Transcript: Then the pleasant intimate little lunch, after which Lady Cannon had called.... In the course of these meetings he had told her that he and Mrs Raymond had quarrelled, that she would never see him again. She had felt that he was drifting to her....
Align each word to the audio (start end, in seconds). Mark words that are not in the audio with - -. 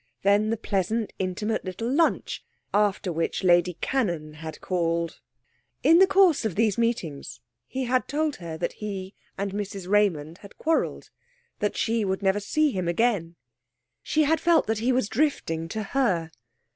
Then 0.23 0.49
the 0.49 0.57
pleasant 0.57 1.13
intimate 1.19 1.63
little 1.63 1.87
lunch, 1.87 2.43
after 2.73 3.13
which 3.13 3.43
Lady 3.43 3.77
Cannon 3.81 4.33
had 4.33 4.59
called.... 4.59 5.21
In 5.83 5.99
the 5.99 6.07
course 6.07 6.43
of 6.43 6.55
these 6.55 6.75
meetings 6.75 7.39
he 7.67 7.83
had 7.83 8.07
told 8.07 8.37
her 8.37 8.57
that 8.57 8.73
he 8.81 9.13
and 9.37 9.51
Mrs 9.51 9.87
Raymond 9.87 10.39
had 10.39 10.57
quarrelled, 10.57 11.11
that 11.59 11.77
she 11.77 12.03
would 12.03 12.23
never 12.23 12.39
see 12.39 12.71
him 12.71 12.87
again. 12.87 13.35
She 14.01 14.23
had 14.23 14.39
felt 14.41 14.65
that 14.65 14.79
he 14.79 14.91
was 14.91 15.07
drifting 15.07 15.67
to 15.69 15.83
her.... 15.83 16.31